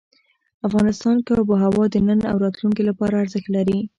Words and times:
افغانستان 0.67 1.15
کې 1.25 1.31
آب 1.41 1.47
وهوا 1.49 1.85
د 1.91 1.95
نن 2.07 2.19
او 2.31 2.35
راتلونکي 2.43 2.83
لپاره 2.89 3.21
ارزښت 3.23 3.47
لري. 3.55 3.79